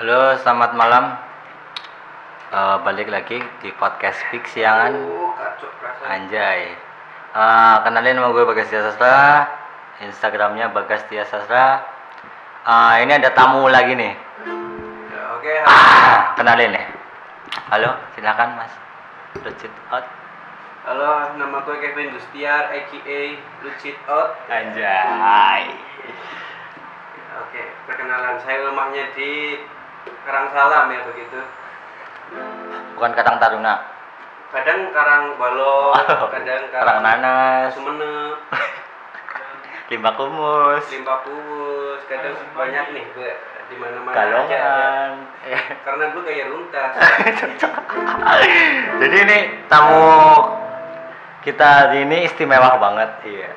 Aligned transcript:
Halo, 0.00 0.32
selamat 0.40 0.72
malam. 0.72 1.04
Eh, 2.48 2.76
balik 2.84 3.12
lagi 3.12 3.36
di 3.60 3.68
podcast 3.76 4.16
Fix 4.32 4.56
Siangan. 4.56 4.92
Oh, 4.96 5.32
kacau 5.36 5.68
perasaan. 5.76 6.28
Anjay. 6.28 6.60
Eh, 7.32 7.76
kenalin 7.84 8.16
nama 8.16 8.32
gue 8.32 8.44
Bagas 8.44 8.68
Tia 8.72 8.84
Sastra. 8.84 9.48
Instagramnya 10.00 10.72
Bagas 10.72 11.04
Tia 11.08 11.24
Sastra. 11.28 11.84
Eh, 12.64 12.94
ini 13.04 13.12
ada 13.16 13.36
tamu 13.36 13.68
lagi 13.68 13.92
nih. 13.92 14.12
Ya, 15.12 15.22
Oke, 15.36 15.52
Ah, 15.68 16.32
kenalin 16.36 16.72
nih. 16.72 16.86
Halo, 17.68 17.96
silakan 18.16 18.56
Mas. 18.56 18.72
Lucid 19.44 19.72
out. 19.88 20.04
halo, 20.82 21.36
nama 21.36 21.62
gue 21.62 21.76
Kevin 21.78 22.12
Gustiar, 22.12 22.68
aka 22.68 23.20
Lucid 23.64 23.96
Out. 24.08 24.34
Anjay. 24.48 25.62
Oke, 27.32 27.62
perkenalan 27.88 28.36
saya 28.44 28.66
rumahnya 28.68 29.08
di 29.16 29.56
Karangsalam 30.26 30.86
ya 30.90 31.00
begitu. 31.06 31.38
Bukan 32.96 33.12
Karang 33.12 33.36
Taruna. 33.38 33.74
Kadang 34.52 34.92
Karang 34.92 35.24
Balong, 35.40 35.96
kadang 36.28 36.68
Karang 36.68 37.00
Nanas, 37.00 37.72
Sumenep, 37.72 38.36
Limbah 39.92 40.12
Kumus, 40.12 40.84
Limpa 40.92 41.24
Puwus, 41.24 42.00
kadang 42.04 42.36
banyak 42.52 42.86
nih 42.92 43.04
gue 43.16 43.32
di 43.72 43.76
mana-mana 43.80 44.12
aja. 44.12 44.20
ya. 44.20 44.28
Galongan. 44.28 45.12
Karena 45.88 46.04
gue 46.12 46.22
kayak 46.24 46.46
runtas. 46.52 46.92
Jadi 49.00 49.16
ini 49.24 49.38
tamu 49.72 50.04
kita 51.40 51.68
hari 51.88 52.04
ini 52.04 52.28
istimewa 52.28 52.76
banget, 52.76 53.10
iya. 53.24 53.50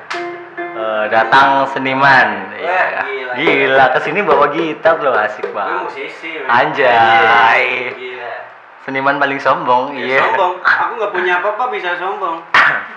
Eh, 0.75 1.05
datang 1.07 1.63
seniman, 1.71 2.51
Wah, 2.51 2.59
iya. 2.59 3.03
gila. 3.07 3.31
Gila, 3.39 3.85
ke 3.95 3.99
sini 4.03 4.19
bawa 4.19 4.51
gitar 4.51 4.99
loh, 4.99 5.15
asik 5.15 5.47
banget. 5.55 5.87
musisi. 5.87 6.35
Anjay. 6.43 7.95
Gila. 7.95 8.33
Seniman 8.83 9.15
paling 9.15 9.39
sombong, 9.39 9.95
Ya, 9.95 10.19
iya. 10.19 10.21
Sombong. 10.27 10.59
Aku 10.83 10.99
nggak 10.99 11.11
punya 11.15 11.39
apa-apa 11.39 11.71
bisa 11.71 11.95
sombong. 11.95 12.43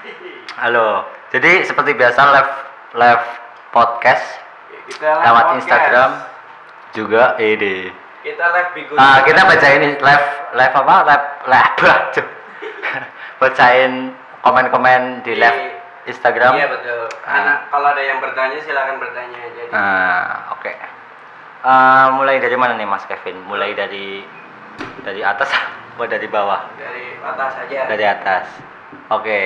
Halo. 0.62 1.06
Jadi 1.30 1.62
seperti 1.62 1.94
biasa 1.94 2.34
live 2.34 2.52
live 2.98 3.24
podcast 3.70 4.26
Kita 4.90 5.06
live 5.06 5.22
lewat 5.22 5.44
podcast. 5.46 5.58
Instagram 5.62 6.10
juga 6.90 7.38
ini. 7.38 7.94
Kita 8.26 8.44
live 8.58 8.70
bigo. 8.74 8.98
Ah, 8.98 9.22
kita 9.22 9.46
bacain 9.46 9.86
live 9.94 10.26
live 10.50 10.74
apa? 10.74 10.94
Live 11.06 11.26
live 11.46 12.26
bacain 13.40 14.10
komen-komen 14.42 15.22
di 15.22 15.38
live 15.38 15.77
Instagram. 16.08 16.56
Iya 16.56 16.66
betul. 16.72 17.04
Karena 17.20 17.68
kalau 17.68 17.86
ada 17.92 18.02
yang 18.02 18.18
bertanya 18.24 18.58
silakan 18.64 18.96
bertanya. 18.96 19.38
Jadi 19.52 19.70
Ah, 19.76 20.56
oke. 20.56 20.72
Ah, 21.62 22.06
mulai 22.16 22.40
dari 22.40 22.56
mana 22.56 22.72
nih 22.74 22.88
Mas 22.88 23.04
Kevin? 23.04 23.36
Mulai 23.44 23.76
dari 23.76 24.24
dari 25.04 25.20
atas 25.20 25.52
atau 25.98 26.06
dari 26.08 26.28
bawah? 26.30 26.64
dari 26.80 27.18
atas 27.20 27.50
saja. 27.60 27.80
Dari 27.90 28.04
atas. 28.08 28.46
Oke. 29.12 29.40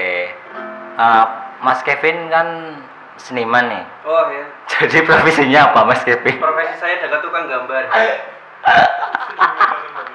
Ah, 0.95 1.51
Mas 1.65 1.83
Kevin 1.83 2.31
kan 2.31 2.79
seniman 3.19 3.67
nih. 3.67 3.85
Oh 4.07 4.31
ya. 4.31 4.45
Jadi 4.87 5.03
profesinya 5.03 5.75
apa 5.75 5.83
Mas 5.83 6.07
Kevin? 6.07 6.39
Profesi 6.39 6.79
saya 6.79 7.03
adalah 7.03 7.19
tukang 7.21 7.51
gambar. 7.51 7.83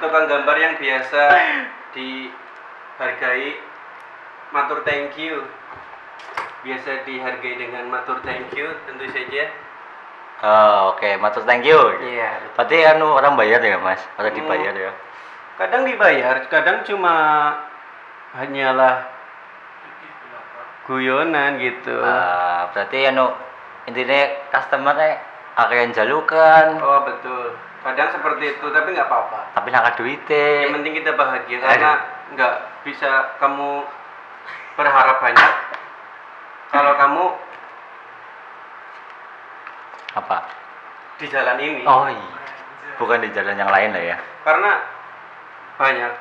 tukang 0.01 0.25
gambar 0.29 0.55
yang 0.55 0.73
biasa 0.79 1.21
dihargai 1.91 3.59
matur 4.53 4.85
thank 4.87 5.17
you. 5.19 5.43
Biasa 6.61 7.03
dihargai 7.03 7.55
dengan 7.55 7.87
matur 7.87 8.19
thank 8.21 8.51
you 8.53 8.67
tentu 8.83 9.07
saja. 9.07 9.43
Oh, 10.37 10.93
oke, 10.93 11.17
matur 11.17 11.41
thank 11.43 11.65
you. 11.65 11.79
Iya. 11.97 12.53
Berarti 12.53 12.77
anu 12.85 13.17
orang 13.17 13.33
bayar 13.33 13.57
ya, 13.59 13.77
Mas? 13.79 14.01
Orang 14.15 14.33
Hmm. 14.33 14.39
dibayar 14.43 14.73
ya. 14.73 14.91
Kadang 15.57 15.89
dibayar, 15.89 16.35
kadang 16.45 16.85
cuma 16.85 17.15
hanyalah 18.37 19.09
guyonan 20.85 21.57
gitu. 21.57 21.97
Ah, 21.99 22.69
berarti 22.71 23.09
anu 23.09 23.33
intinya 23.85 24.21
customernya 24.53 25.17
akan 25.57 25.89
jalukan, 25.91 26.65
Oh 26.79 27.01
betul. 27.03 27.57
Kadang 27.81 28.11
seperti 28.11 28.57
itu, 28.57 28.65
tapi 28.69 28.93
nggak 28.93 29.07
apa-apa. 29.07 29.39
tapi 29.55 29.67
nggak 29.71 29.95
duitnya. 29.95 30.47
Yang 30.67 30.73
penting 30.77 30.93
kita 30.99 31.11
bahagia 31.15 31.57
karena 31.57 31.93
nggak 32.35 32.53
bisa 32.83 33.09
kamu 33.39 33.87
berharap 34.75 35.17
banyak. 35.17 35.51
Kalau 36.77 36.93
kamu 36.95 37.25
Apa? 40.13 40.37
di 41.17 41.25
jalan 41.25 41.57
ini, 41.57 41.81
Oh 41.83 42.05
iya. 42.05 42.37
Bukan 42.97 43.17
di 43.19 43.29
jalan 43.29 43.57
yang 43.57 43.69
lain 43.69 43.89
lah 43.89 44.03
ya. 44.03 44.17
karena 44.41 44.71
banyak 45.75 46.13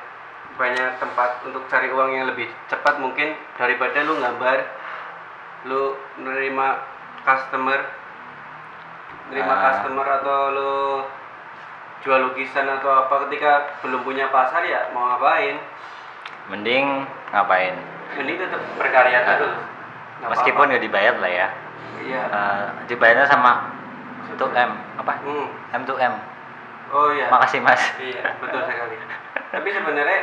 banyak 0.57 0.89
tempat 0.97 1.45
untuk 1.45 1.65
cari 1.67 1.87
uang 1.87 2.09
yang 2.11 2.25
lebih 2.27 2.49
cepat 2.65 2.97
mungkin 2.97 3.37
daripada 3.55 4.01
lu 4.01 4.17
gambar, 4.17 4.57
lu 5.63 5.93
menerima 6.17 6.67
customer, 7.21 7.79
menerima 9.29 9.53
Ah. 9.53 9.61
customer 9.63 10.07
atau 10.17 10.39
lu 10.49 10.73
jual 12.01 12.19
lukisan 12.23 12.65
atau 12.67 13.05
apa 13.05 13.29
ketika 13.29 13.51
belum 13.81 14.01
punya 14.01 14.29
pasar 14.29 14.61
ya 14.61 14.89
mau 14.91 15.05
ngapain? 15.07 15.61
Mending 16.49 17.05
ngapain? 17.29 17.73
Mending 18.17 18.37
tetap 18.39 18.61
berkarya 18.75 19.19
terus. 19.23 19.76
Nggak 20.17 20.29
Meskipun 20.33 20.65
nggak 20.69 20.83
dibayar 20.83 21.15
lah 21.21 21.31
ya. 21.31 21.47
Iya. 22.01 22.21
Eh, 22.29 22.65
dibayarnya 22.89 23.25
sama 23.27 23.73
2M 24.37 24.71
apa? 24.97 25.13
Hmm. 25.21 25.47
M 25.77 25.83
to 25.85 25.95
M. 25.97 26.13
Oh 26.87 27.11
iya. 27.11 27.27
Makasih 27.27 27.59
Mas. 27.59 27.83
Iya, 27.99 28.37
betul 28.39 28.63
sekali. 28.63 28.95
Tapi 29.51 29.67
sebenarnya 29.71 30.19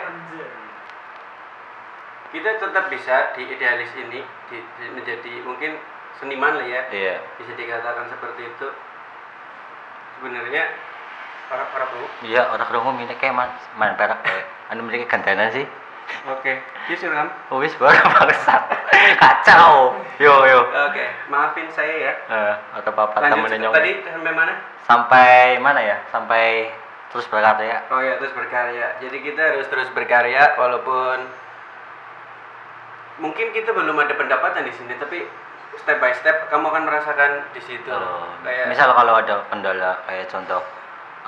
kita 2.33 2.51
tetap 2.59 2.85
bisa 2.91 3.37
di 3.39 3.47
idealis 3.47 3.93
ini 3.95 4.21
di- 4.51 4.67
di- 4.81 4.93
menjadi 4.93 5.33
mungkin 5.47 5.79
seniman 6.19 6.59
lah 6.59 6.67
ya. 6.67 6.83
Iya. 6.91 7.17
Bisa 7.39 7.53
dikatakan 7.55 8.11
seperti 8.11 8.49
itu. 8.49 8.69
Sebenarnya 10.19 10.63
para 11.47 11.69
para 11.71 11.85
bu. 11.93 12.07
Iya, 12.25 12.49
orang 12.51 12.67
krungu 12.67 12.91
ini 12.99 13.15
kayak 13.15 13.35
mas, 13.37 13.53
main 13.77 13.95
perak 13.95 14.25
kayak 14.25 14.47
anu 14.73 14.83
memiliki 14.83 15.07
gandanan 15.07 15.53
sih. 15.53 15.67
Oke, 16.25 16.53
Ram. 17.05 17.29
Oh, 17.53 17.61
wis 17.61 17.77
baru 17.77 18.01
bangsat. 18.01 18.63
Kacau. 19.21 19.93
Yo 20.17 20.35
yo. 20.49 20.61
Oke, 20.89 21.05
maafin 21.29 21.69
saya 21.69 21.95
ya. 22.01 22.13
Eh, 22.33 22.55
atau 22.81 22.93
papa 22.97 23.21
Lanjut 23.21 23.45
temennya 23.45 23.69
tadi 23.69 23.93
sampai 24.09 24.33
mana? 24.33 24.55
Sampai 24.89 25.61
mana 25.61 25.81
ya? 25.85 25.97
Sampai 26.09 26.73
terus 27.13 27.29
berkarya. 27.29 27.85
Oh 27.93 28.01
ya, 28.01 28.17
terus 28.17 28.33
berkarya. 28.33 28.97
Jadi 29.05 29.17
kita 29.21 29.41
harus 29.53 29.69
terus 29.69 29.89
berkarya 29.93 30.57
walaupun 30.57 31.29
mungkin 33.21 33.53
kita 33.53 33.71
belum 33.77 33.95
ada 34.01 34.17
pendapatan 34.17 34.65
di 34.65 34.73
sini, 34.73 34.97
tapi 34.97 35.29
step 35.79 36.01
by 36.01 36.13
step 36.17 36.49
kamu 36.49 36.67
akan 36.73 36.83
merasakan 36.89 37.45
di 37.53 37.61
situ. 37.63 37.93
Oh, 37.93 38.33
Kayak 38.43 38.73
misal 38.73 38.91
kalau 38.97 39.15
ada 39.21 39.45
kendala 39.53 40.01
kayak 40.09 40.27
contoh 40.33 40.65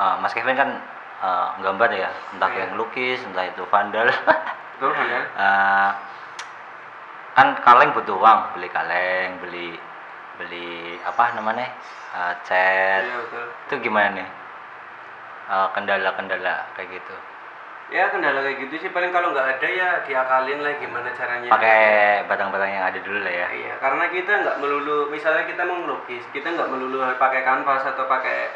eh, 0.00 0.14
Mas 0.24 0.32
Kevin 0.32 0.56
kan 0.56 0.70
eh, 1.20 1.48
gambar 1.60 1.90
ya, 1.92 2.10
entah 2.32 2.48
Iya. 2.48 2.58
yang 2.64 2.80
lukis, 2.80 3.20
entah 3.28 3.44
itu 3.44 3.62
vandal. 3.68 4.08
betul? 4.76 4.92
Eh, 4.92 5.90
kan 7.36 7.48
kaleng 7.64 7.92
butuh 7.96 8.16
uang, 8.16 8.40
beli 8.56 8.68
kaleng, 8.68 9.40
beli 9.40 9.76
beli 10.36 11.00
apa 11.00 11.32
namanya? 11.36 11.68
Eh, 12.12 12.34
cat. 12.44 13.02
Iya 13.04 13.16
betul. 13.24 13.46
Itu 13.68 13.74
gimana 13.80 14.08
nih? 14.12 14.28
Eh, 15.46 15.68
kendala-kendala 15.72 16.74
kayak 16.76 16.90
gitu. 17.00 17.16
Ya 17.86 18.10
kendala 18.10 18.42
kayak 18.42 18.66
gitu 18.66 18.82
sih 18.82 18.90
paling 18.90 19.14
kalau 19.14 19.30
nggak 19.30 19.46
ada 19.46 19.68
ya 19.70 19.88
diakalin 20.02 20.58
lah 20.58 20.74
gimana 20.82 21.06
caranya. 21.14 21.54
Pakai 21.54 22.26
barang-barang 22.26 22.70
yang 22.74 22.84
ada 22.90 22.98
dulu 22.98 23.22
lah 23.22 23.30
ya. 23.30 23.46
Iya, 23.46 23.74
karena 23.78 24.10
kita 24.10 24.32
nggak 24.42 24.58
melulu, 24.58 25.06
misalnya 25.06 25.46
kita 25.46 25.62
mau 25.62 25.78
ngelukis, 25.78 26.26
kita 26.34 26.50
nggak 26.50 26.66
melulu 26.66 26.98
pakai 27.14 27.46
kanvas 27.46 27.86
atau 27.86 28.10
pakai 28.10 28.50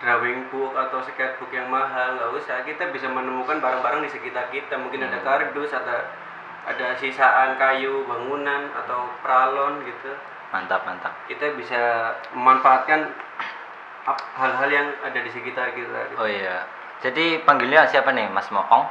drawing 0.00 0.48
book 0.48 0.72
atau 0.72 1.04
sketchbook 1.04 1.52
yang 1.52 1.68
mahal, 1.68 2.16
nggak 2.16 2.32
usah. 2.40 2.64
Kita 2.64 2.88
bisa 2.88 3.06
menemukan 3.12 3.60
barang-barang 3.60 4.00
di 4.04 4.10
sekitar 4.10 4.48
kita. 4.48 4.80
Mungkin 4.80 5.04
ada 5.04 5.20
kardus, 5.20 5.70
ada 5.76 6.08
ada 6.64 6.96
sisaan 6.96 7.60
kayu 7.60 8.04
bangunan 8.08 8.72
atau 8.84 9.08
pralon 9.20 9.84
gitu. 9.84 10.12
Mantap, 10.50 10.82
mantap. 10.88 11.12
Kita 11.28 11.52
bisa 11.54 12.12
memanfaatkan 12.32 13.12
hal-hal 14.40 14.68
yang 14.72 14.88
ada 15.04 15.18
di 15.20 15.30
sekitar 15.30 15.76
kita. 15.76 15.98
gitu. 16.10 16.16
Oh 16.18 16.26
iya. 16.26 16.64
Jadi 17.04 17.44
panggilnya 17.44 17.86
siapa 17.86 18.10
nih? 18.12 18.28
Mas 18.32 18.48
Moong? 18.50 18.84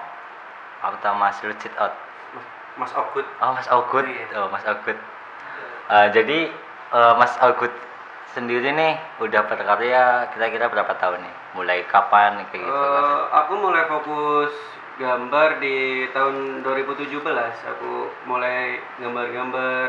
Atau 0.80 1.14
Mas 1.18 1.38
Lucid 1.44 1.74
Out? 1.76 1.94
Mas, 2.80 2.96
Ogut. 2.96 3.28
Oh, 3.44 3.52
Mas 3.52 3.68
Ogut. 3.68 4.08
Iya. 4.08 4.26
Oh, 4.40 4.48
Mas 4.48 4.64
Ogut. 4.64 4.96
Eh, 5.90 6.08
jadi 6.16 6.48
eh, 6.96 7.14
Mas 7.20 7.36
Ogut 7.44 7.74
sendiri 8.38 8.70
nih 8.74 8.94
udah 9.26 9.42
berkarya 9.50 10.30
kira-kira 10.34 10.70
berapa 10.70 10.94
tahun 11.02 11.26
nih? 11.26 11.36
Mulai 11.58 11.80
kapan 11.90 12.46
kayak 12.54 12.62
gitu? 12.62 12.70
Eh, 12.70 13.22
aku 13.34 13.54
mulai 13.58 13.84
fokus 13.90 14.54
gambar 15.00 15.64
di 15.64 16.06
tahun 16.12 16.62
2017 16.62 17.16
aku 17.74 17.92
mulai 18.30 18.78
gambar-gambar. 19.02 19.88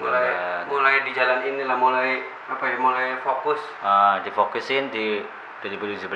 Mulai 0.00 0.28
mulai 0.70 0.94
di 1.04 1.10
jalan 1.12 1.44
inilah 1.44 1.76
mulai 1.76 2.24
apa 2.48 2.64
ya 2.64 2.76
mulai 2.80 3.20
fokus. 3.20 3.60
Eh, 3.84 4.16
difokusin 4.24 4.88
di 4.88 5.20
2017 5.60 6.08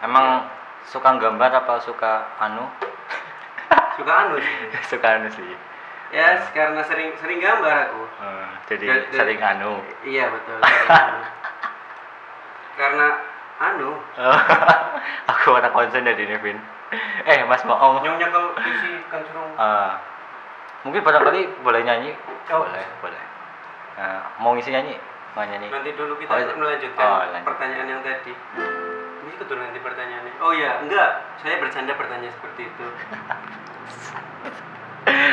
emang 0.00 0.48
suka 0.88 1.20
gambar 1.20 1.50
apa 1.52 1.76
suka 1.84 2.32
anu? 2.40 2.64
Suka 4.00 4.12
anu 4.14 4.40
sih. 4.40 4.56
Suka 4.96 5.08
anu 5.20 5.28
sih 5.28 5.68
ya 6.08 6.26
karena 6.50 6.80
sering 6.82 7.12
sering 7.16 7.38
gambar 7.38 7.76
aku. 7.86 8.02
Eh, 8.18 8.48
jadi 8.66 8.84
Dan- 8.86 9.04
dan- 9.04 9.12
sering 9.14 9.40
anu. 9.40 9.72
Iya 10.02 10.24
betul 10.28 10.58
anu. 10.60 11.18
karena 12.74 13.06
anu. 13.58 13.90
Aku 15.30 15.46
orang 15.50 15.70
konsen 15.70 16.02
dari 16.02 16.22
ini 16.22 16.38
Vin. 16.38 16.58
Eh 17.22 17.44
mas 17.44 17.60
Maong 17.62 18.00
nyong 18.00 18.16
nyekel 18.16 18.44
isi 18.62 18.90
kancurung. 19.06 19.52
Ah, 19.54 20.00
mungkin 20.80 21.02
barangkali 21.02 21.60
boleh 21.60 21.80
nyanyi? 21.82 22.16
Oh. 22.48 22.64
boleh 22.64 22.86
boleh. 22.98 23.22
Eh, 23.94 24.20
mau 24.38 24.54
ngisi 24.54 24.70
nyanyi? 24.70 24.96
Mau 25.34 25.44
nyanyi? 25.44 25.68
Nanti 25.68 25.92
dulu 25.92 26.16
kita 26.16 26.30
Oh, 26.30 26.38
iya. 26.38 26.54
melanjutkan 26.54 27.04
Oh, 27.04 27.20
lanjut. 27.20 27.44
pertanyaan 27.44 27.86
yang 27.90 28.00
tadi. 28.00 28.32
Ini 29.18 29.32
betul 29.36 29.56
nanti 29.58 29.78
pertanyaannya. 29.78 30.32
Oh 30.40 30.52
ya 30.54 30.80
enggak. 30.80 31.10
Saya 31.36 31.60
bercanda 31.60 31.92
bertanya 31.92 32.32
seperti 32.32 32.62
itu 32.64 32.86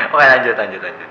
Oke 0.06 0.24
lanjut 0.24 0.54
lanjut 0.54 0.80
lanjut. 0.80 1.10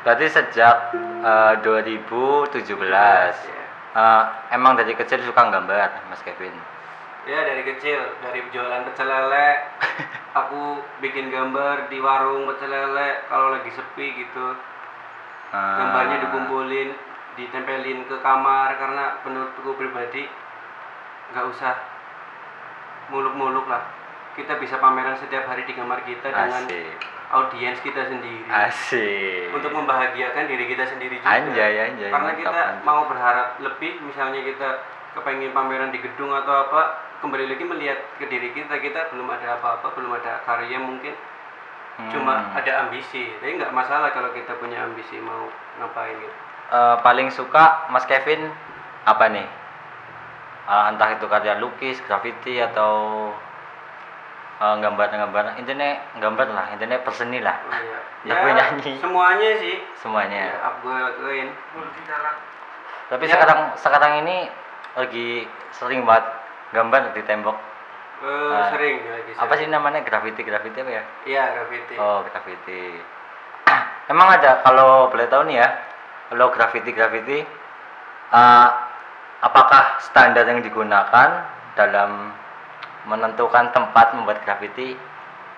Berarti 0.00 0.26
sejak 0.28 0.76
eh, 1.24 1.54
2017 1.60 2.52
ya. 2.88 3.64
eh, 3.92 4.22
emang 4.52 4.76
dari 4.76 4.92
kecil 4.92 5.20
suka 5.22 5.48
gambar 5.48 6.08
Mas 6.08 6.20
Kevin. 6.22 6.52
ya 7.20 7.36
dari 7.44 7.60
kecil 7.62 8.00
dari 8.24 8.40
jualan 8.48 8.80
pecel 8.80 9.04
lele 9.04 9.48
aku 10.32 10.80
bikin 11.04 11.28
gambar 11.28 11.92
di 11.92 12.00
warung 12.00 12.48
pecel 12.48 12.72
lele 12.72 13.28
kalau 13.28 13.52
lagi 13.52 13.68
sepi 13.70 14.06
gitu 14.16 14.56
Eh, 15.50 15.58
gambarnya 15.76 16.22
dikumpulin 16.24 16.94
ditempelin 17.34 18.06
ke 18.06 18.16
kamar 18.22 18.70
karena 18.78 19.18
menurutku 19.20 19.74
pribadi 19.74 20.30
nggak 21.30 21.46
usah 21.50 21.74
muluk-muluk 23.10 23.66
lah 23.66 23.82
kita 24.32 24.56
bisa 24.56 24.78
pameran 24.78 25.18
setiap 25.18 25.44
hari 25.44 25.66
di 25.66 25.74
kamar 25.74 26.06
kita 26.06 26.30
dengan 26.30 26.62
Asik. 26.64 26.94
Audiens 27.30 27.78
kita 27.78 28.02
sendiri 28.04 28.42
Asik. 28.46 29.54
untuk 29.54 29.70
membahagiakan 29.70 30.44
diri 30.44 30.66
kita 30.66 30.84
sendiri 30.84 31.16
juga 31.16 31.30
Anjay, 31.30 31.74
anjay, 31.88 32.10
karena 32.10 32.26
mantap, 32.28 32.40
kita 32.40 32.50
mantap. 32.52 32.82
mau 32.82 33.00
berharap 33.06 33.48
lebih 33.58 33.92
misalnya 34.02 34.42
kita 34.42 34.68
kepengen 35.10 35.50
pameran 35.50 35.90
di 35.90 35.98
gedung 35.98 36.30
atau 36.30 36.66
apa 36.66 36.82
kembali 37.18 37.46
lagi 37.48 37.64
melihat 37.64 37.98
ke 38.16 38.26
diri 38.26 38.50
kita 38.50 38.74
kita 38.76 39.10
belum 39.10 39.26
ada 39.28 39.54
apa-apa 39.56 39.90
belum 39.92 40.12
ada 40.12 40.42
karya 40.42 40.78
mungkin 40.78 41.14
cuma 42.08 42.32
Hmm. 42.40 42.56
ada 42.56 42.72
ambisi 42.82 43.28
tapi 43.36 43.54
nggak 43.54 43.70
masalah 43.70 44.08
kalau 44.08 44.32
kita 44.32 44.56
punya 44.56 44.80
ambisi 44.80 45.18
mau 45.18 45.46
ngapain 45.76 46.16
gitu 46.16 46.36
Eh, 46.70 46.96
paling 47.02 47.28
suka 47.28 47.90
Mas 47.90 48.06
Kevin 48.06 48.46
apa 49.02 49.26
nih? 49.28 49.42
Eh, 50.62 50.84
entah 50.88 51.10
itu 51.10 51.26
karya 51.26 51.58
lukis, 51.58 51.98
graffiti 52.00 52.56
atau 52.56 53.26
eh, 54.60 54.76
gambar-gambar 54.78 55.56
intinya 55.56 55.88
gambar 56.16 56.46
lah 56.50 56.66
intinya 56.70 57.00
perseni 57.00 57.40
lah 57.40 57.56
iya. 57.72 57.98
Ya, 58.20 58.36
gue 58.38 58.52
nyanyi. 58.52 59.00
semuanya 59.00 59.50
sih 59.56 59.80
semuanya. 59.96 60.52
ya, 60.52 60.68
gue 60.76 60.92
lakuin 60.92 61.48
Tapi 63.08 63.24
Ya. 63.24 63.32
sekarang 63.32 63.60
sekarang 63.74 64.12
ini 64.20 64.44
lagi 64.92 65.48
sering 65.72 66.04
banget 66.04 66.28
gambar 66.70 67.10
di 67.10 67.22
tembok. 67.24 67.56
Eh, 68.20 68.28
Ah. 68.28 68.68
sering 68.68 69.00
lagi 69.00 69.32
Apa 69.34 69.56
sih 69.56 69.66
namanya 69.66 70.04
graffiti 70.04 70.44
graffiti 70.44 70.78
apa 70.78 70.92
ya? 70.92 71.04
iya 71.24 71.44
graffiti 71.56 71.96
Oh 71.96 72.20
graffiti. 72.22 73.00
Emang 74.12 74.28
ada 74.30 74.60
kalau 74.60 75.08
boleh 75.08 75.26
tahu 75.26 75.48
nih 75.48 75.58
ya, 75.58 75.68
kalau 76.28 76.52
graffiti 76.52 76.92
graffiti, 76.92 77.40
eh, 78.30 78.68
apakah 79.40 79.96
standar 79.98 80.44
yang 80.44 80.60
digunakan 80.60 81.28
dalam 81.72 82.36
menentukan 83.02 83.70
tempat 83.70 84.06
membuat 84.12 84.40
graffiti? 84.40 84.96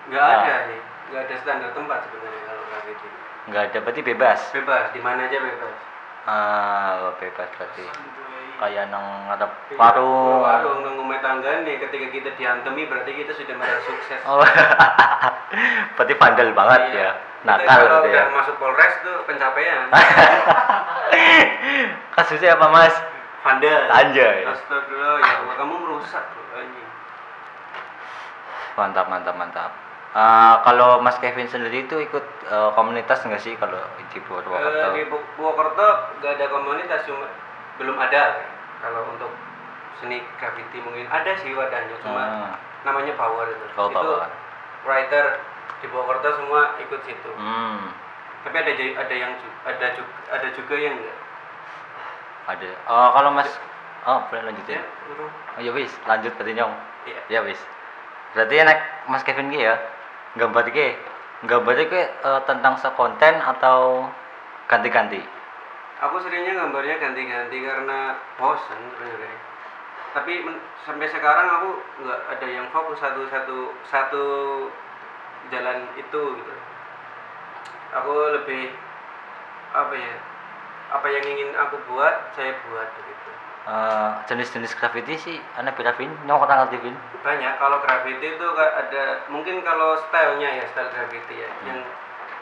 nggak 0.05 0.19
Ah. 0.19 0.37
ada 0.37 0.53
sih 0.67 0.79
nggak 1.07 1.21
ada 1.23 1.33
standar 1.37 1.69
tempat 1.71 1.97
sebenarnya 2.05 2.41
kalau 2.43 2.61
graffiti 2.67 3.07
Nggak 3.43 3.61
ada, 3.65 3.77
berarti 3.81 4.01
bebas. 4.01 4.39
bebas 4.51 4.83
di 4.89 4.99
mana 4.99 5.23
aja 5.23 5.37
bebas 5.37 5.75
Ah, 6.23 7.11
bebas 7.17 7.47
berarti. 7.53 7.83
Kayak 8.53 8.85
nang 8.87 9.27
ngadep 9.27 9.49
Iya, 9.67 9.75
warung. 9.75 10.39
warung 10.39 10.77
nang 10.81 10.93
ngomong 10.95 11.19
tangga 11.19 11.61
nih 11.61 11.77
ketika 11.77 12.05
kita 12.09 12.29
diantemi 12.33 12.85
berarti 12.85 13.11
kita 13.13 13.33
sudah 13.33 13.53
merasa 13.53 13.81
sukses 13.81 14.19
Oh, 14.25 14.39
berarti 15.93 16.13
vandal 16.15 16.49
banget 16.53 16.81
Iya. 16.89 17.01
ya. 17.01 17.11
Nakal 17.43 17.75
kalau 17.81 17.99
gitu 17.99 18.07
ya. 18.07 18.13
udah 18.13 18.25
masuk 18.33 18.55
polres 18.55 18.93
tuh 19.03 19.15
pencapaian 19.23 19.87
Kasusnya 22.13 22.53
apa 22.55 22.65
mas? 22.69 22.93
vandal 23.43 23.81
Anjay. 23.89 24.47
astagfirullah 24.47 25.19
ya 25.19 25.33
Allah 25.37 25.55
kamu 25.59 25.73
merusak 25.77 26.23
loh 26.23 26.45
anjing 26.55 26.87
Mantap, 28.73 29.05
mantap, 29.05 29.35
mantap. 29.35 29.71
Ah, 30.13 30.61
kalau 30.61 31.01
Mas 31.01 31.17
Kevin 31.17 31.45
sendiri 31.45 31.85
itu 31.85 31.97
ikut 31.97 32.21
eh, 32.45 32.69
komunitas 32.73 33.21
nggak 33.21 33.41
sih 33.41 33.57
kalau 33.57 33.81
di 33.97 34.19
Purwokerto? 34.21 34.93
di 34.93 35.09
Bu- 35.09 35.25
Purwokerto 35.33 35.87
gak 36.21 36.37
ada 36.37 36.45
komunitas 36.47 37.01
cuma 37.03 37.25
belum 37.75 37.97
ada 37.97 38.45
kalau 38.77 39.09
untuk 39.09 39.33
seni 39.97 40.21
graffiti 40.37 40.77
mungkin 40.79 41.09
ada 41.09 41.33
sih 41.35 41.49
wadahnya 41.51 41.97
cuma 41.99 42.21
Hmm. 42.21 42.53
namanya 42.85 43.13
power 43.13 43.49
itu 43.49 43.65
Oh, 43.73 43.89
itu 43.89 43.97
Power. 43.97 44.29
writer 44.85 45.25
di 45.81 45.89
Purwokerto 45.89 46.29
semua 46.37 46.77
ikut 46.77 47.01
situ 47.01 47.31
Hmm, 47.33 47.89
tapi 48.45 48.55
ada 48.55 48.69
ada 48.69 49.15
yang 49.17 49.33
ada 49.65 49.87
juga 49.91 50.13
ada 50.29 50.47
juga 50.53 50.75
yang 50.77 50.93
enggak 50.93 51.17
ada. 52.43 52.69
Oh, 52.85 53.09
kalau 53.15 53.31
Mas, 53.31 53.49
oh 54.03 54.19
boleh 54.27 54.43
ya 54.43 54.47
lanjutin. 54.51 54.83
urung. 55.09 55.31
Oh 55.55 55.61
ya 55.63 55.71
wis, 55.71 55.95
lanjut 56.03 56.35
berarti 56.35 56.53
nyong. 56.53 56.73
Iya. 57.07 57.21
Ya 57.31 57.39
wis. 57.41 57.57
Berarti 58.33 58.55
enak 58.57 58.77
Mas 59.09 59.23
Kevin 59.23 59.53
ki 59.53 59.61
ya, 59.61 59.77
gambar 60.37 60.69
ki, 60.73 60.87
gambar 61.45 61.77
ki 61.87 62.01
eh, 62.01 62.41
tentang 62.49 62.75
sekonten 62.81 63.37
atau 63.41 64.09
ganti-ganti? 64.67 65.21
aku 66.03 66.19
seringnya 66.19 66.59
gambarnya 66.59 66.99
ganti-ganti 66.99 67.63
karena 67.63 68.19
bosen 68.35 68.81
sebenarnya 68.91 69.39
tapi 70.13 70.43
men- 70.45 70.61
sampai 70.83 71.07
sekarang 71.09 71.47
aku 71.47 71.69
nggak 72.03 72.21
ada 72.37 72.47
yang 72.51 72.67
fokus 72.69 72.99
satu 73.01 73.25
satu 73.33 73.73
satu 73.89 74.25
jalan 75.49 75.89
itu 75.97 76.21
gitu. 76.37 76.53
Aku 77.97 78.13
lebih 78.37 78.73
apa 79.73 79.95
ya 79.97 80.15
apa 80.93 81.07
yang 81.09 81.25
ingin 81.25 81.49
aku 81.57 81.81
buat 81.89 82.29
saya 82.37 82.53
buat 82.69 82.89
gitu 82.93 83.31
Eh, 83.63 84.11
jenis-jenis 84.27 84.75
graffiti 84.75 85.15
sih, 85.15 85.37
anak 85.55 85.79
Vin, 85.95 86.11
nyong 86.27 86.35
orang 86.43 86.67
ngerti 86.67 86.83
banyak 87.23 87.53
kalau 87.55 87.79
graffiti 87.79 88.35
itu 88.35 88.47
ada 88.59 89.23
mungkin 89.31 89.63
kalau 89.63 89.95
stylenya 90.03 90.59
ya 90.59 90.65
style 90.67 90.91
graffiti 90.91 91.39
ya 91.39 91.47
yang 91.63 91.79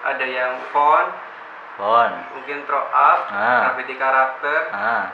ada 0.01 0.25
yang 0.25 0.57
font 0.73 1.13
Bon. 1.77 2.09
mungkin 2.33 2.65
throw 2.65 2.89
up 2.89 3.29
Ah. 3.29 3.69
graffiti 3.69 4.01
karakter 4.01 4.59
Ah, 4.73 5.13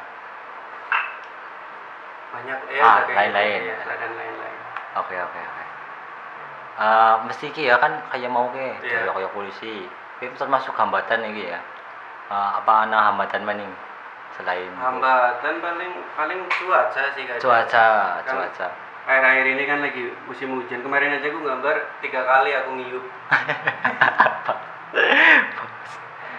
banyak 2.31 2.59
ya 2.71 2.81
Ah, 2.81 2.95
ada 2.95 3.03
kayak 3.03 3.17
lain-lain. 3.27 3.59
gitu, 3.67 3.67
ya, 3.67 3.95
dan 3.99 4.11
lain-lain 4.15 4.57
oke 5.03 5.15
oke 5.27 5.39
oke. 5.43 5.63
Eh, 6.77 7.13
mesti 7.27 7.45
ki 7.51 7.63
ya 7.67 7.75
kan 7.83 7.99
kayak 8.07 8.31
mau 8.31 8.47
ke, 8.55 8.79
Iya. 8.79 9.11
kayak 9.11 9.33
polisi. 9.35 9.91
Ini 10.23 10.31
termasuk 10.39 10.71
hambatan 10.71 11.25
ini 11.25 11.51
ya. 11.51 11.59
Eh, 12.31 12.49
apa 12.63 12.87
anak 12.87 13.01
hambatan 13.11 13.43
maning 13.43 13.71
selain 14.37 14.69
hambatan 14.73 15.55
paling 15.59 15.91
paling 16.13 16.39
cuaca 16.47 17.03
sih 17.11 17.23
kayaknya. 17.23 17.41
Cuaca, 17.41 17.87
Kan 18.21 18.33
cuaca. 18.37 18.67
akhir-akhir 19.07 19.45
ini 19.47 19.63
kan 19.65 19.79
lagi 19.81 20.03
musim 20.25 20.53
hujan. 20.53 20.79
Kemarin 20.79 21.15
aja 21.15 21.25
aku 21.25 21.39
gambar 21.39 21.75
tiga 21.99 22.21
kali 22.21 22.51
aku 22.53 22.69
ngiyup 22.75 23.03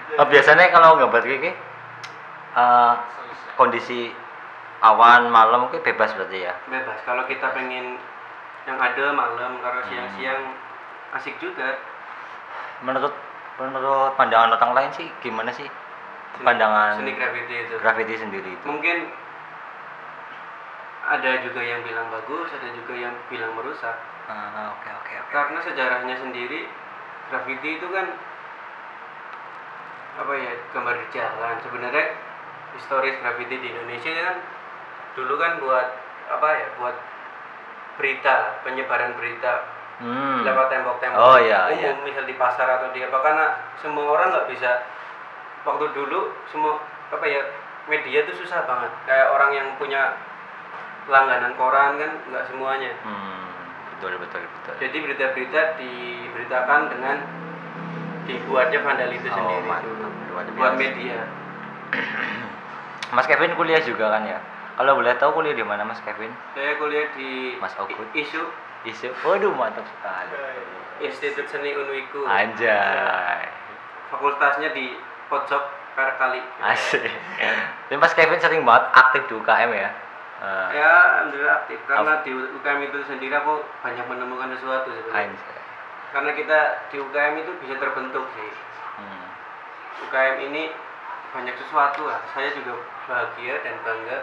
Eh, 0.09 0.27
biasanya 0.31 0.69
kalau 0.69 0.97
gambar 0.97 1.21
kayak 1.21 1.39
gini, 1.39 1.51
eh, 2.55 2.93
kondisi 3.55 4.11
awan 4.79 5.27
malam 5.29 5.67
itu 5.67 5.83
bebas 5.83 6.15
berarti 6.15 6.39
ya. 6.45 6.55
bebas. 6.67 6.99
Kalau 7.03 7.27
kita 7.27 7.51
pengen 7.51 7.99
yang 8.65 8.79
ada 8.79 9.05
malam 9.11 9.59
kalau 9.59 9.81
Hmm. 9.81 9.89
siang-siang 9.89 10.43
asik 11.15 11.35
juga. 11.39 11.79
Menurut 12.81 13.11
menurut 13.59 14.15
pandangan 14.15 14.55
orang 14.55 14.73
lain 14.73 14.91
sih 14.95 15.11
gimana 15.19 15.51
sih 15.51 15.67
pandangan 16.41 16.97
seni 16.97 17.13
graffiti 17.13 17.55
itu 17.61 17.75
graffiti 17.79 18.15
sendiri 18.17 18.51
itu? 18.51 18.65
mungkin 18.65 19.11
ada 21.05 21.31
juga 21.41 21.61
yang 21.61 21.81
bilang 21.83 22.09
bagus 22.09 22.49
ada 22.51 22.69
juga 22.71 22.95
yang 22.95 23.15
bilang 23.29 23.53
merusak 23.55 23.97
Ah, 24.29 24.77
Oke 24.77 24.93
oke 24.93 25.15
oke. 25.17 25.31
karena 25.31 25.59
sejarahnya 25.59 26.15
sendiri 26.15 26.69
graffiti 27.29 27.81
itu 27.81 27.87
kan 27.89 28.13
apa 30.19 30.33
ya 30.35 30.53
gambar 30.69 30.95
di 30.99 31.07
jalan 31.11 31.57
sebenarnya 31.59 32.07
historis 32.75 33.17
graffiti 33.19 33.57
di 33.57 33.69
Indonesia 33.71 34.13
kan 34.13 34.37
dulu 35.15 35.35
kan 35.35 35.57
buat 35.59 35.89
apa 36.29 36.49
ya 36.53 36.67
buat 36.77 36.97
berita 37.97 38.61
penyebaran 38.63 39.15
berita 39.15 39.75
Hmm. 39.99 40.47
lewat 40.47 40.71
tembok-tembok 40.71 41.19
Oh, 41.19 41.43
iya, 41.43 41.75
umum 41.75 41.83
iya. 41.99 42.07
misal 42.07 42.23
di 42.23 42.39
pasar 42.39 42.71
atau 42.71 42.95
di 42.95 43.03
apa 43.03 43.19
karena 43.19 43.51
semua 43.83 44.07
orang 44.07 44.31
nggak 44.31 44.47
bisa 44.47 44.71
waktu 45.63 45.87
dulu 45.91 46.21
semua 46.47 46.79
apa 47.09 47.25
ya 47.25 47.41
media 47.87 48.23
tuh 48.23 48.37
susah 48.37 48.63
banget 48.63 48.93
kayak 49.05 49.29
orang 49.29 49.51
yang 49.53 49.69
punya 49.75 50.15
langganan 51.07 51.55
koran 51.55 51.97
kan 51.97 52.11
nggak 52.27 52.45
semuanya 52.45 52.93
Hmm, 53.01 53.49
betul 53.95 54.19
betul 54.19 54.45
betul. 54.45 54.75
jadi 54.79 54.97
berita-berita 55.01 55.61
diberitakan 55.77 56.81
dengan 56.89 57.17
dibuatnya 58.25 58.81
vandal 58.81 59.11
itu 59.11 59.25
Oh, 59.25 59.35
sendiri 59.35 59.65
mantap. 59.65 59.89
dulu 59.89 60.07
buat 60.55 60.75
media 60.77 61.19
Mas 63.09 63.25
Kevin 63.25 63.57
kuliah 63.57 63.81
juga 63.81 64.13
kan 64.13 64.23
ya? 64.23 64.37
Kalau 64.77 64.95
boleh 64.95 65.17
tahu 65.17 65.33
kuliah 65.35 65.57
di 65.57 65.65
mana 65.65 65.81
Mas 65.81 65.97
Kevin? 66.05 66.29
saya 66.53 66.77
kuliah 66.77 67.09
di 67.11 67.57
Mas 67.57 67.73
Ogut. 67.81 68.05
ISU 68.13 68.45
Isu. 68.85 69.11
Waduh, 69.21 69.51
mantap 69.51 69.83
sekali. 69.83 70.39
Institut 71.01 71.49
Seni 71.49 71.73
Unwiku 71.73 72.23
Anjay. 72.23 73.43
fakultasnya 74.07 74.71
di 74.71 74.95
pojok 75.29 75.63
Kali 75.99 76.39
Asik. 76.63 77.03
Tapi 77.85 77.97
Mas 77.97 78.15
Kevin 78.15 78.39
sering 78.39 78.63
banget 78.63 78.87
aktif 78.93 79.23
di 79.27 79.35
UKM 79.35 79.71
ya? 79.73 79.91
Eh, 80.39 80.69
ya 80.73 80.91
alhamdulillah 81.19 81.55
aktif 81.59 81.79
karena 81.85 82.23
di 82.23 82.31
UKM 82.31 82.81
itu 82.85 82.99
sendiri 83.05 83.35
aku 83.35 83.59
banyak 83.83 84.07
menemukan 84.07 84.55
sesuatu 84.55 84.87
sebenarnya 84.89 85.35
karena 86.09 86.31
kita 86.33 86.59
di 86.89 86.97
UKM 86.97 87.35
itu 87.39 87.51
bisa 87.59 87.75
terbentuk 87.77 88.23
sih 88.33 88.51
Hmm. 88.95 89.27
UKM 90.01 90.39
ini 90.45 90.71
banyak 91.29 91.55
sesuatu 91.57 92.07
lah 92.07 92.23
saya 92.31 92.51
juga 92.51 92.79
bahagia 93.05 93.59
dan 93.61 93.75
bangga 93.83 94.19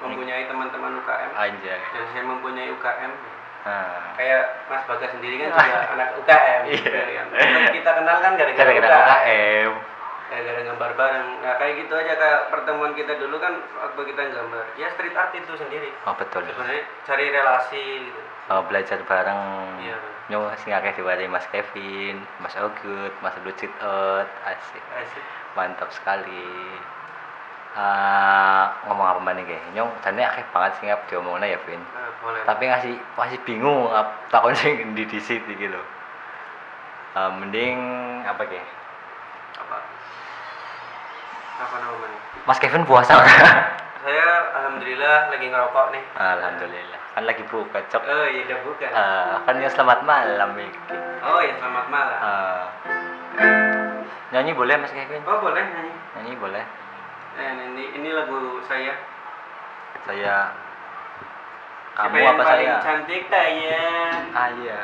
mempunyai 0.00 0.44
teman-teman 0.44 1.00
UKM 1.00 1.30
Anjay. 1.34 1.80
dan 1.88 2.04
saya 2.06 2.24
mempunyai 2.24 2.68
UKM 2.70 3.12
Nah. 3.58 4.14
kayak 4.14 4.64
Mas 4.64 4.84
Bagas 4.84 5.10
sendiri 5.10 5.40
kan 5.40 5.48
juga 5.50 5.80
anak 5.96 6.08
UKM 6.14 6.60
Iya. 6.62 6.76
gitu 6.76 6.88
ya. 6.92 7.22
kita 7.72 7.90
kenal 7.94 8.16
kan 8.18 8.32
gara-gara 8.34 8.64
Gara-gara 8.68 8.84
UKM 8.92 9.08
UKM. 9.08 9.72
Gara-gara 10.28 10.60
gambar 10.60 10.90
bareng 10.94 11.28
nah 11.40 11.54
kayak 11.56 11.74
gitu 11.84 11.92
aja 11.96 12.12
kayak 12.14 12.40
pertemuan 12.52 12.92
kita 12.92 13.16
dulu 13.16 13.40
kan 13.40 13.56
waktu 13.80 14.00
kita 14.12 14.22
gambar 14.28 14.64
ya 14.76 14.86
street 14.92 15.16
art 15.16 15.32
itu 15.32 15.52
sendiri 15.56 15.88
Oh 16.04 16.12
betul. 16.16 16.44
sebenarnya 16.44 16.84
cari 17.08 17.26
relasi 17.32 17.84
gitu 18.06 18.20
Oh, 18.48 18.64
belajar 18.64 18.96
bareng. 19.04 19.40
Iya. 19.84 19.96
Nyong 20.32 20.56
sing 20.64 20.72
akeh 20.72 20.96
diwari 20.96 21.28
Mas 21.28 21.44
Kevin, 21.52 22.24
Mas 22.40 22.56
Ogut, 22.56 23.12
Mas 23.20 23.36
Lucit 23.44 23.68
Out. 23.84 24.24
Asik. 24.48 24.80
asik 24.96 25.24
Mantap 25.52 25.92
sekali. 25.92 26.48
Ah, 27.76 28.72
ngomong 28.88 29.04
apa 29.04 29.20
mana 29.20 29.44
nih 29.44 29.60
Nyong 29.76 29.92
jane 30.00 30.24
akeh 30.24 30.48
banget 30.48 30.80
sing 30.80 30.88
ngap 30.88 31.04
diomongna 31.12 31.44
ya, 31.44 31.60
Vin. 31.68 31.76
Boleh 32.24 32.40
Tapi 32.48 32.72
ngasih 32.72 32.96
masih 33.20 33.38
bingung 33.44 33.92
takon 34.32 34.56
sing 34.56 34.96
di 34.96 35.04
disit 35.04 35.44
iki 35.44 35.68
lho. 35.68 35.84
Ah, 37.12 37.28
mending 37.28 37.76
apa 38.24 38.48
ge? 38.48 38.64
Apa 41.58 41.76
namanya 41.76 42.18
Mas 42.44 42.58
Kevin 42.58 42.84
puasa 42.84 43.18
saya 43.98 44.26
alhamdulillah 44.54 45.28
lagi 45.28 45.46
ngerokok 45.46 45.86
nih 45.90 46.02
Alhamdulillah. 46.14 47.00
Kan 47.10 47.26
lagi 47.26 47.42
buka 47.44 47.82
cok. 47.84 47.98
oh 48.00 48.26
iya 48.26 48.46
udah 48.46 48.58
bukan 48.62 48.90
Ah, 48.90 49.42
kan 49.42 49.58
ya 49.58 49.66
selamat 49.66 50.00
malam 50.02 50.54
iki. 50.54 50.78
oh 51.18 51.40
ya 51.42 51.52
selamat 51.58 51.86
malam 51.88 52.18
Ah. 52.18 52.64
nyanyi 54.30 54.54
boleh 54.54 54.78
Mas 54.78 54.94
Kevin? 54.94 55.18
oh 55.24 55.38
boleh 55.38 55.60
nyanyi 55.60 55.92
Nyanyi 56.14 56.32
boleh. 56.38 56.64
eh, 57.36 57.50
ini 57.50 57.84
ini 57.92 58.08
lagu 58.12 58.38
saya 58.64 58.94
Saya 60.04 60.36
Siapa 61.92 62.06
kamu 62.06 62.16
yang 62.16 62.30
apa 62.32 62.44
paling 62.46 62.70
saya? 62.70 62.78
cantik 62.80 63.22
saya 63.26 63.82
Ah 64.30 64.48
iya. 64.54 64.80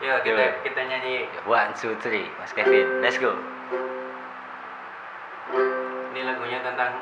Yuk 0.00 0.18
kita 0.26 0.44
kita 0.66 0.80
nyanyi 0.82 1.30
One, 1.46 1.70
two, 1.72 1.94
three, 1.96 2.26
Mas 2.36 2.50
Kevin, 2.50 2.98
let's 2.98 3.16
go. 3.16 3.38
Lagunya 6.60 6.76
tentang 6.76 6.92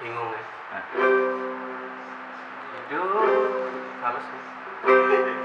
bingung 0.00 0.32
ya 0.32 0.42
hidup 2.72 3.28
halus 4.00 4.26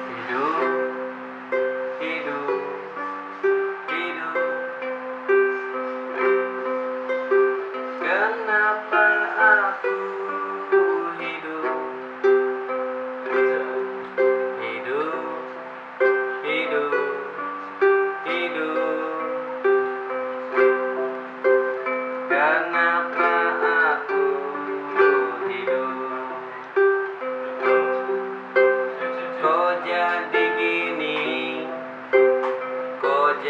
hidup 0.08 0.69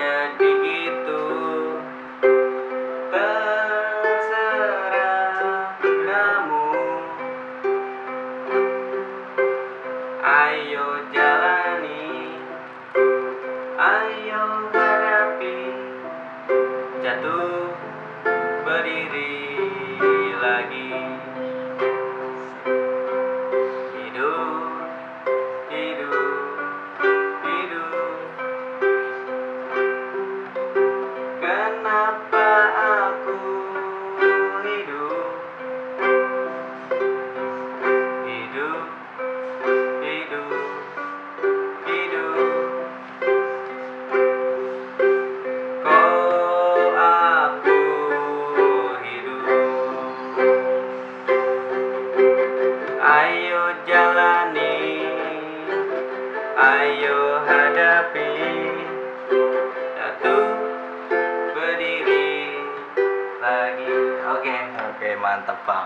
Kok 0.09 0.41
jadi 0.41 0.88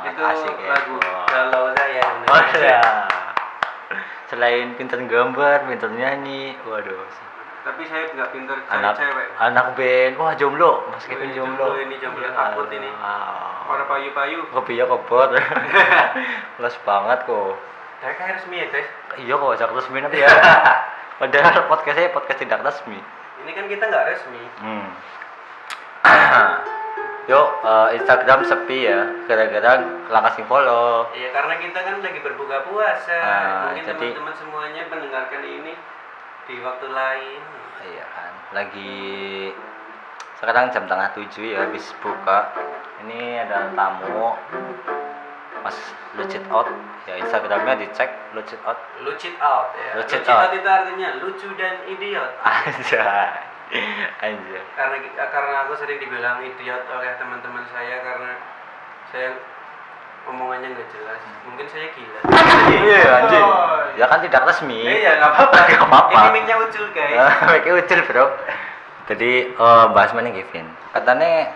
Itu 0.04 0.22
asik 0.22 0.56
ya. 0.58 0.68
lagu 0.72 0.96
Wah. 1.00 1.26
Kalau 1.28 1.64
saya 1.74 2.04
Oh 2.24 2.42
ya. 2.56 2.82
Selain 4.28 4.74
pinter 4.76 4.98
gambar, 5.06 5.70
pinter 5.70 5.90
nyanyi, 5.94 6.58
waduh. 6.66 7.06
Tapi 7.64 7.88
saya 7.88 8.12
nggak 8.12 8.30
pinter 8.36 8.58
cari 8.68 8.76
Anak 8.76 8.94
cewek 9.00 9.28
anak 9.40 9.68
band, 9.80 10.14
wah 10.20 10.36
jomblo, 10.36 10.84
Mas 10.92 11.08
Kevin 11.08 11.32
jomblo. 11.32 11.64
jomblo 11.64 11.80
ini, 11.80 11.96
jomblo 11.96 12.28
Ya 12.28 12.36
takut 12.36 12.68
ini. 12.68 12.90
Allah. 12.92 13.72
Orang 13.72 13.88
payu-payu 13.88 14.44
Kopi 14.52 14.76
ya 14.76 14.84
kebot. 14.92 15.32
Plus 16.60 16.76
banget 16.84 17.20
kok. 17.24 17.56
Saya 18.04 18.14
kayak 18.20 18.36
resmi 18.36 18.60
ya 18.60 18.68
guys 18.68 18.88
Iya 19.16 19.34
kok, 19.40 19.52
jak 19.56 19.72
resmi 19.72 19.98
nanti 20.04 20.20
ya. 20.20 20.28
Padahal 21.24 21.64
podcastnya 21.72 22.12
podcast 22.12 22.40
tidak 22.44 22.60
resmi. 22.68 23.00
Ini 23.48 23.52
kan 23.56 23.66
kita 23.72 23.84
nggak 23.88 24.06
resmi 24.12 24.44
Hmm. 24.60 24.88
Yuk, 27.24 27.48
eh, 27.64 27.88
Instagram 27.96 28.44
sepi 28.44 28.84
ya, 28.84 29.00
gara-gara 29.24 29.80
langkah 30.12 30.36
sing 30.36 30.44
follow. 30.44 31.08
Iya 31.12 31.32
karena 31.32 31.56
kita 31.56 31.80
kan 31.80 31.96
lagi 32.00 32.20
berbuka 32.20 32.68
puasa 32.68 33.16
Ah, 33.16 33.72
Mungkin 33.72 33.84
jadi- 33.88 34.12
teman-teman 34.12 34.36
semuanya 34.36 34.82
mendengarkan 34.92 35.42
ini 35.42 35.74
Di 36.44 36.60
waktu 36.60 36.88
lain 36.92 37.40
Iya 37.84 38.06
kan, 38.06 38.32
lagi 38.52 39.02
sekarang 40.36 40.68
jam 40.70 40.84
tengah 40.84 41.08
tujuh 41.16 41.56
ya, 41.56 41.64
habis 41.64 41.88
buka. 42.00 42.52
Ini 43.00 43.44
ada 43.44 43.72
tamu, 43.72 44.36
Mas 45.60 45.76
Lucid 46.14 46.44
Out. 46.48 46.68
Ya 47.04 47.16
Instagramnya 47.18 47.80
dicek 47.80 48.12
Lucid 48.32 48.60
Out. 48.64 48.76
Lucid 49.00 49.36
out 49.40 49.72
ya. 49.74 49.96
Lucid 49.96 50.20
Lucid, 50.20 50.28
out. 50.30 50.44
out. 50.44 50.52
itu 50.54 50.68
artinya 50.68 51.10
lucu 51.20 51.48
dan 51.56 51.76
idiot. 51.88 52.32
Anjay, 52.44 53.32
anjay. 54.24 54.64
Karena 54.78 54.98
karena 55.18 55.54
aku 55.66 55.74
sering 55.78 55.98
dibilang 55.98 56.42
idiot 56.46 56.84
oleh 56.90 57.12
teman-teman 57.18 57.66
saya 57.74 58.02
karena 58.06 58.32
saya 59.10 59.30
omongannya 60.30 60.74
nggak 60.74 60.90
jelas. 60.94 61.20
Mungkin 61.46 61.66
saya 61.68 61.88
gila. 61.92 62.20
Iya 62.74 63.04
anjing. 63.24 63.44
Oh. 63.44 63.82
Ya 64.00 64.06
kan 64.08 64.20
tidak 64.24 64.46
resmi. 64.48 64.80
Eh 64.82 65.04
ya 65.04 65.20
nggak 65.20 65.32
apa-apa. 65.36 65.58
Nggak 65.68 65.88
apa-apa. 65.90 66.12
Ini 66.14 66.30
mic-nya 66.34 66.56
ucul 66.62 66.86
guys. 66.96 67.18
Pakai 67.50 67.72
ucil 67.74 68.00
bro. 68.08 68.26
Jadi 69.12 69.32
eh, 69.52 69.86
bahas 69.92 70.16
mana 70.16 70.32
Kevin? 70.32 70.68
Katanya 70.96 71.52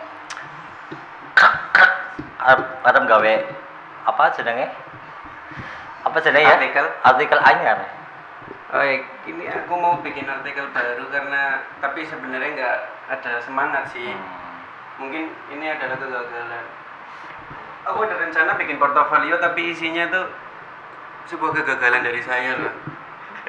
arep 2.84 3.04
gawe 3.08 3.34
apa 4.08 4.24
sedangnya? 4.34 4.72
apa 6.08 6.24
sebenarnya 6.24 6.48
ya? 6.48 6.56
Artikel. 6.56 6.86
Artikel 7.04 7.40
anyar. 7.44 7.80
Oh 8.68 8.84
ya, 8.84 9.00
ini 9.24 9.48
aku 9.48 9.80
mau 9.80 9.96
bikin 10.04 10.28
artikel 10.28 10.68
baru 10.76 11.08
karena 11.08 11.64
tapi 11.80 12.04
sebenarnya 12.04 12.52
nggak 12.52 12.78
ada 13.16 13.40
semangat 13.40 13.88
sih. 13.96 14.12
Hmm. 14.12 14.28
Mungkin 15.00 15.32
ini 15.56 15.72
adalah 15.72 15.96
kegagalan. 15.96 16.66
Aku 17.88 18.04
ada 18.04 18.20
rencana 18.20 18.60
bikin 18.60 18.76
portofolio 18.76 19.40
tapi 19.40 19.72
isinya 19.72 20.12
tuh 20.12 20.28
sebuah 21.32 21.64
kegagalan 21.64 22.04
dari 22.04 22.20
saya 22.20 22.60
loh. 22.60 22.76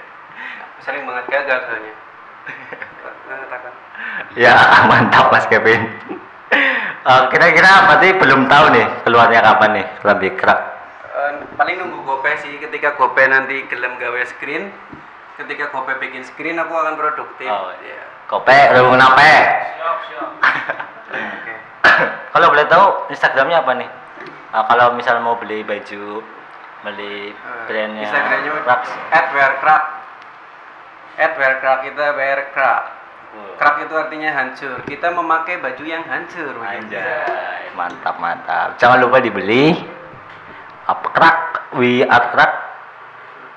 Sering 0.87 1.03
banget 1.03 1.27
gagal 1.35 1.67
soalnya. 1.67 1.95
Mengatakan. 3.27 3.73
Ya 4.39 4.55
mantap 4.91 5.35
Mas 5.35 5.47
Kevin. 5.51 5.83
Eh, 7.09 7.25
kira-kira 7.33 7.89
berarti 7.89 8.09
belum 8.21 8.53
tahu 8.53 8.75
nih 8.75 8.85
keluarnya 9.01 9.41
kapan 9.41 9.81
nih 9.81 9.87
lebih 10.05 10.31
kerak. 10.37 10.61
Eh, 11.09 11.33
paling 11.57 11.81
nunggu 11.81 12.05
gope 12.05 12.37
sih 12.45 12.61
ketika 12.61 13.01
gope 13.01 13.25
nanti 13.25 13.65
gelem 13.65 13.97
gawe 13.97 14.21
screen 14.29 14.69
ketika 15.39 15.71
gope 15.71 15.95
bikin 16.03 16.27
screen 16.27 16.59
aku 16.59 16.75
akan 16.75 16.99
produktif 16.99 17.47
Oh, 17.47 17.71
Iya. 17.79 18.03
Kope, 18.29 18.53
lu 18.77 18.93
kenapa? 18.93 19.25
Oke. 21.09 21.55
kalau 22.37 22.47
boleh 22.53 22.67
tahu 22.69 23.09
Instagramnya 23.09 23.65
apa 23.65 23.73
nih? 23.79 23.89
Nah, 24.53 24.65
kalau 24.69 24.93
misal 24.93 25.17
mau 25.25 25.41
beli 25.41 25.65
baju, 25.65 26.21
beli 26.85 27.33
Eh, 27.33 27.65
brandnya 27.65 28.05
Instagramnya 28.05 28.51
Raps. 28.69 28.91
at 29.09 29.27
wear 29.33 29.53
crack 29.65 29.85
at 31.17 31.33
wear 31.41 31.55
crack 31.59 31.79
kita 31.89 32.05
wear 32.15 32.39
crack 32.53 32.83
crack 33.57 33.77
itu 33.83 33.95
artinya 33.97 34.31
hancur 34.31 34.77
kita 34.85 35.09
memakai 35.09 35.59
baju 35.59 35.85
yang 35.85 36.05
hancur. 36.05 36.53
Anjay, 36.61 37.73
mantap 37.73 38.21
mantap. 38.21 38.77
Jangan 38.77 39.01
lupa 39.01 39.25
dibeli. 39.25 39.73
Apa 40.85 41.07
kerak? 41.13 41.37
We 41.77 42.01
are 42.05 42.27
wear 42.33 42.51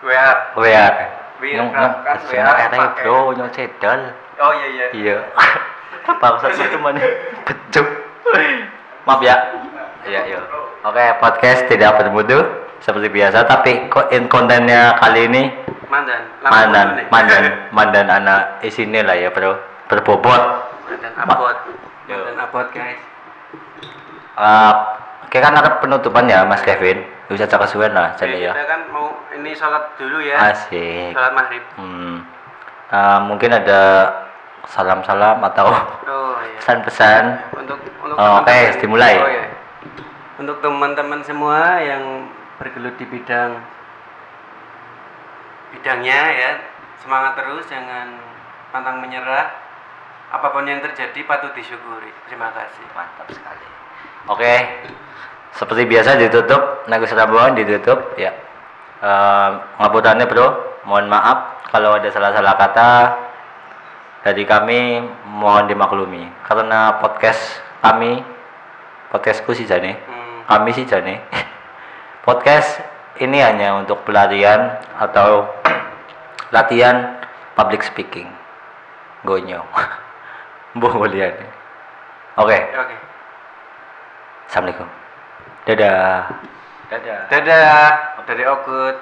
We 0.04 0.14
are. 0.16 0.40
We 0.58 0.72
are 0.74 1.21
Nyong 1.42 1.70
nyong 1.74 1.94
pakai. 2.70 3.02
bro 3.02 3.34
nyong 3.34 3.52
cedal. 3.52 4.00
oh 4.38 4.52
iya 4.54 4.68
iya 4.70 4.86
Iya. 4.94 5.18
Bangsat 6.18 6.54
itu 6.54 6.78
mana? 6.78 6.98
Becuk. 7.44 7.88
Maaf 9.04 9.22
ya. 9.22 9.36
Iya, 10.02 10.22
iya. 10.28 10.40
Oke, 10.82 11.06
podcast 11.18 11.66
tidak 11.66 11.98
bermutu 11.98 12.42
seperti 12.80 13.08
biasa, 13.08 13.46
tapi 13.46 13.86
kok 13.88 14.10
in 14.10 14.26
kontennya 14.26 14.98
kali 14.98 15.30
ini 15.30 15.44
mandan 15.86 16.26
mandan, 16.42 17.06
mandan, 17.10 17.44
mandan 17.70 18.08
anak 18.10 18.58
isine 18.62 19.06
lah 19.06 19.14
ya, 19.14 19.30
bro. 19.30 19.58
Berbobot. 19.86 20.42
mandan 20.88 21.12
Ma- 21.14 21.26
abot 21.28 21.58
mandan 22.08 22.38
abot 22.40 22.68
guys 22.72 23.02
Uh, 24.32 24.74
Oke 25.32 25.40
kan 25.40 25.56
ada 25.56 25.80
penutupan 25.80 26.28
ya 26.28 26.44
Mas 26.44 26.60
Kevin. 26.60 27.08
Bisa 27.26 27.48
cakap 27.48 27.64
suwen 27.66 27.96
lah 27.96 28.12
jadi 28.20 28.36
ya. 28.42 28.52
kita 28.52 28.68
kan 28.68 28.82
mau 28.92 29.08
ini 29.32 29.56
sholat 29.56 29.96
dulu 29.96 30.20
ya 30.20 30.52
Asik. 30.52 31.16
sholat 31.16 31.32
maghrib 31.32 31.64
Hmm. 31.80 32.28
Uh, 32.92 33.20
mungkin 33.24 33.48
ada 33.48 34.12
salam-salam 34.68 35.40
atau 35.42 35.72
oh 35.72 36.36
iya 36.44 36.60
pesan-pesan. 36.60 37.24
untuk 37.56 37.80
untuk 37.98 38.20
Oh, 38.20 38.44
oke, 38.44 38.52
teman-teman- 38.52 38.76
dimulai. 38.78 39.16
oh, 39.16 39.30
iya. 39.32 39.46
untuk 40.36 40.60
teman-teman 40.60 41.24
semua 41.24 41.80
yang 41.80 42.28
bergelut 42.60 43.00
di 43.00 43.08
bidang 43.08 43.64
bidangnya 45.72 46.22
ya 46.36 46.52
semangat 47.00 47.40
terus 47.40 47.64
jangan 47.66 48.20
pantang 48.70 49.00
menyerah 49.00 49.56
apa 50.28 50.48
pun 50.52 50.68
yang 50.68 50.84
terjadi 50.84 51.24
patut 51.24 51.56
disyukuri 51.56 52.12
terima 52.28 52.52
kasih 52.52 52.84
Mantap 52.92 53.32
sekali. 53.32 53.66
Oke. 54.30 54.54
Seperti 55.52 55.84
biasa 55.86 56.16
ditutup, 56.18 56.88
Nagus 56.88 57.12
Rambuan 57.12 57.54
ditutup 57.54 58.16
ya. 58.16 58.32
Uh, 59.02 60.26
bro, 60.30 60.48
mohon 60.86 61.10
maaf 61.10 61.66
kalau 61.74 61.98
ada 61.98 62.08
salah-salah 62.14 62.54
kata 62.56 62.90
dari 64.24 64.46
kami 64.48 65.02
mohon 65.28 65.68
dimaklumi. 65.68 66.30
Karena 66.46 67.02
podcast 67.02 67.62
kami 67.84 68.22
podcastku 69.10 69.52
sih 69.58 69.68
Jane. 69.68 69.98
Hmm, 69.98 70.48
kami 70.48 70.72
sih 70.74 70.86
Jane. 70.88 71.20
Podcast 72.22 72.78
ini 73.18 73.42
hanya 73.42 73.82
untuk 73.82 74.06
pelarian 74.06 74.78
atau 75.02 75.50
latihan 76.56 77.18
public 77.58 77.82
speaking. 77.82 78.30
Gonyo 79.26 79.66
boleh 80.82 81.34
oke. 81.34 81.46
Oke 82.78 83.11
assalamualaikum. 84.52 84.90
Dadah. 85.64 86.28
Dadah. 86.92 87.22
Dadah. 87.32 87.88
Dari 88.28 88.44
Ogut 88.44 88.96